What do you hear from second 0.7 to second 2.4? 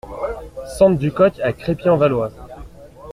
Sente du Coq à Crépy-en-Valois